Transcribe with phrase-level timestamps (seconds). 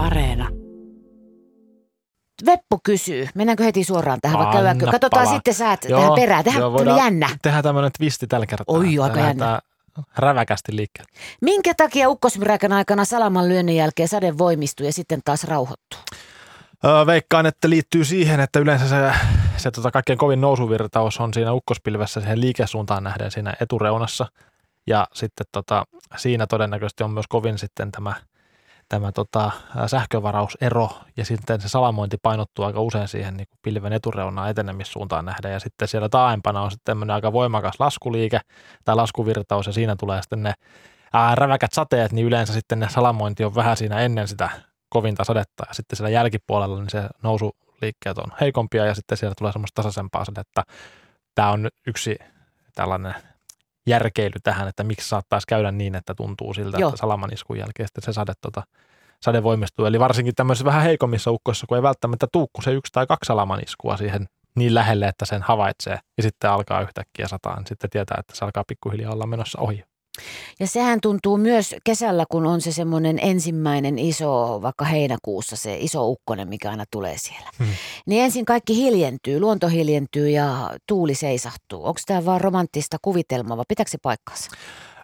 [0.00, 0.48] Areena.
[2.46, 3.28] Veppu kysyy.
[3.34, 4.40] Mennäänkö heti suoraan tähän?
[4.40, 5.34] Anna Katsotaan palaa.
[5.34, 6.44] sitten säät Joo, tähän perään.
[6.44, 7.28] Tähän joo, voidaan jännä.
[7.42, 8.76] Tehdään tämmöinen twisti tällä kertaa.
[8.76, 9.60] Oi, aika Tää jännä.
[10.16, 11.10] Räväkästi liikkeelle.
[11.40, 16.00] Minkä takia ukkosmyräkän aikana salaman lyönnin jälkeen sade voimistuu ja sitten taas rauhoittuu?
[16.84, 19.12] Öö, veikkaan, että liittyy siihen, että yleensä se,
[19.56, 24.26] se tota kaikkein kovin nousuvirtaus on siinä ukkospilvessä siihen liikesuuntaan nähden siinä etureunassa.
[24.86, 25.84] Ja sitten tota,
[26.16, 28.12] siinä todennäköisesti on myös kovin sitten tämä,
[28.90, 29.50] tämä tota,
[29.86, 35.52] sähkövarausero ja sitten se salamointi painottuu aika usein siihen niin kuin pilven etureunaan etenemissuuntaan nähden.
[35.52, 38.40] Ja sitten siellä taaempana on sitten tämmöinen aika voimakas laskuliike
[38.84, 40.52] tai laskuvirtaus ja siinä tulee sitten ne
[41.12, 44.50] ää, räväkät sateet, niin yleensä sitten ne salamointi on vähän siinä ennen sitä
[44.88, 49.52] kovinta sadetta ja sitten siellä jälkipuolella niin se nousuliikkeet on heikompia ja sitten siellä tulee
[49.52, 50.62] semmoista tasaisempaa sadetta.
[51.34, 52.18] Tämä on yksi
[52.74, 53.14] tällainen
[53.86, 56.88] järkeily tähän, että miksi saattaisi käydä niin, että tuntuu siltä, Joo.
[56.88, 58.62] että salaman iskun jälkeen sitten se sade, tota,
[59.22, 59.86] sade voimistuu.
[59.86, 63.26] Eli varsinkin tämmöisissä vähän heikommissa ukkoissa, kun ei välttämättä tuu kuin se yksi tai kaksi
[63.26, 67.90] salaman iskua siihen niin lähelle, että sen havaitsee ja sitten alkaa yhtäkkiä sataa, niin sitten
[67.90, 69.84] tietää, että se alkaa pikkuhiljaa olla menossa ohi.
[70.60, 76.08] Ja sehän tuntuu myös kesällä, kun on se semmoinen ensimmäinen iso, vaikka heinäkuussa se iso
[76.08, 77.50] ukkonen, mikä aina tulee siellä.
[77.58, 77.68] Hmm.
[78.06, 81.86] Niin ensin kaikki hiljentyy, luonto hiljentyy ja tuuli seisahtuu.
[81.86, 84.50] Onko tämä vaan romanttista kuvitelmaa vai pitääkö se paikkaansa?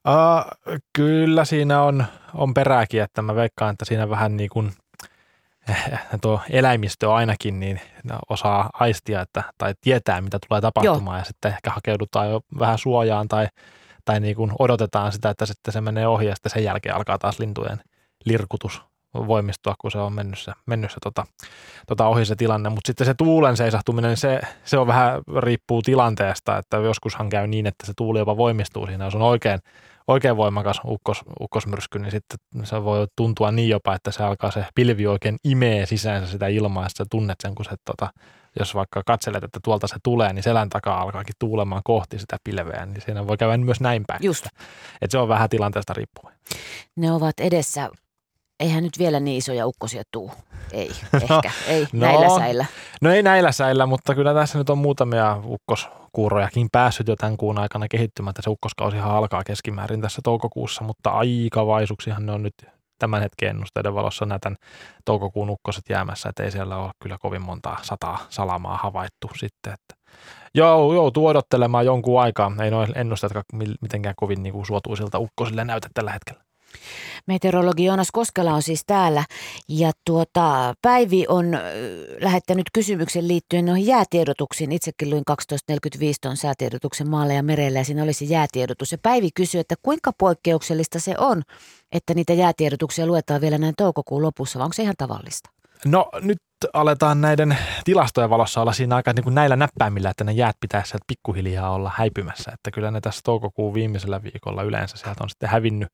[0.06, 4.73] Uh, kyllä siinä on, on perääkin, että mä veikkaan, että siinä vähän niin kuin
[5.69, 7.80] eh, tuo eläimistö ainakin niin
[8.28, 11.20] osaa aistia että, tai tietää, mitä tulee tapahtumaan Joo.
[11.20, 13.48] ja sitten ehkä hakeudutaan jo vähän suojaan tai,
[14.06, 17.18] tai niin kuin odotetaan sitä, että sitten se menee ohi ja sitten sen jälkeen alkaa
[17.18, 17.80] taas lintujen
[18.24, 18.82] lirkutus
[19.27, 21.27] voimistua, kun se on mennyt se, mennyt se tota,
[21.86, 22.69] tota ohi se tilanne.
[22.69, 27.47] Mutta sitten se tuulen seisahtuminen, niin se, se on vähän riippuu tilanteesta, että joskushan käy
[27.47, 29.05] niin, että se tuuli jopa voimistuu siinä.
[29.05, 29.61] Jos on oikein,
[30.08, 34.67] oikein voimakas ukkos, ukkosmyrsky, niin sitten se voi tuntua niin jopa, että se alkaa se
[34.75, 38.11] pilvi oikein imee sisäänsä sitä ilmaa, ja sitten sä tunnet sen, kun se tota,
[38.58, 42.86] jos vaikka katselet, että tuolta se tulee, niin selän takaa alkaakin tuulemaan kohti sitä pilveä,
[42.86, 44.24] niin siinä voi käydä myös näin päin.
[44.24, 44.46] Just.
[44.46, 46.35] Että se on vähän tilanteesta riippuen.
[46.96, 47.90] Ne ovat edessä,
[48.61, 50.30] eihän nyt vielä niin isoja ukkosia tuu.
[50.72, 50.90] Ei,
[51.22, 52.64] ehkä, ei no, näillä säillä.
[53.02, 57.58] No ei näillä säillä, mutta kyllä tässä nyt on muutamia ukkoskuurojakin päässyt jo tämän kuun
[57.58, 62.55] aikana kehittymään, että se ukkoskausihan alkaa keskimäärin tässä toukokuussa, mutta aika vaisuksihan ne on nyt
[62.98, 64.56] tämän hetken ennusteiden valossa näytän
[65.05, 70.06] toukokuun ukkoset jäämässä, että ei siellä ole kyllä kovin montaa sataa salamaa havaittu sitten, että
[70.55, 72.52] Joo, joutuu odottelemaan jonkun aikaa.
[72.64, 73.33] Ei noin ennusteet
[73.80, 76.45] mitenkään kovin niin kuin suotuisilta ukkosille näytä tällä hetkellä.
[77.27, 79.25] Meteorologi Joonas Koskela on siis täällä
[79.69, 81.59] ja tuota, Päivi on
[82.20, 84.73] lähettänyt kysymyksen liittyen noihin jäätiedotuksiin.
[84.73, 88.92] Itsekin luin 1245 tuon säätiedotuksen maalle ja merelle ja siinä olisi jäätiedotus.
[88.92, 91.42] Ja Päivi kysyy, että kuinka poikkeuksellista se on,
[91.92, 95.51] että niitä jäätiedotuksia luetaan vielä näin toukokuun lopussa, vai onko se ihan tavallista?
[95.85, 96.39] No nyt
[96.73, 100.89] aletaan näiden tilastojen valossa olla siinä aika niin kuin näillä näppäimillä, että ne jäät pitäisi
[100.89, 102.51] sieltä pikkuhiljaa olla häipymässä.
[102.55, 105.89] Että kyllä ne tässä toukokuun viimeisellä viikolla yleensä sieltä on sitten hävinnyt,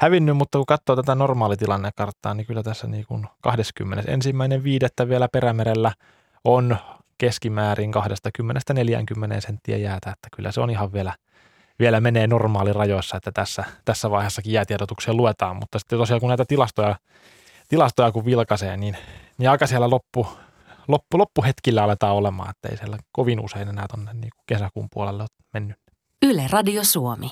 [0.00, 4.12] hävinnyt mutta kun katsoo tätä normaalitilannekarttaa, niin kyllä tässä niin kuin 20.
[4.12, 5.92] ensimmäinen viidettä vielä perämerellä
[6.44, 6.76] on
[7.18, 11.12] keskimäärin 20-40 senttiä jäätä, että kyllä se on ihan vielä,
[11.78, 16.96] vielä menee normaalirajoissa, että tässä, tässä vaiheessakin jäätiedotuksia luetaan, mutta sitten tosiaan kun näitä tilastoja,
[17.68, 18.96] tilastoja kun vilkaisee, niin,
[19.38, 20.26] niin aika siellä loppu,
[20.88, 25.28] loppu, loppuhetkillä aletaan olemaan, että ei siellä kovin usein enää tuonne niin kesäkuun puolelle ole
[25.52, 25.76] mennyt.
[26.22, 27.30] Yle Radio Suomi.